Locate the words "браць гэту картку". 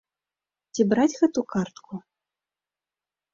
0.93-1.93